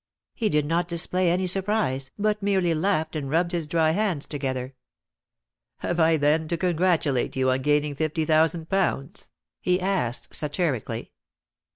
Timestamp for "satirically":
10.33-11.11